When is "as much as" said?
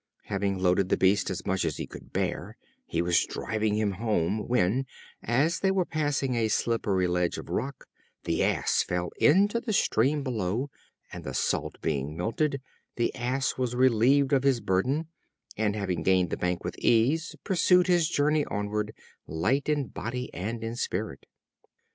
1.29-1.77